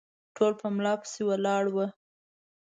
[0.35, 1.87] ټول په ملا پسې ولاړ وه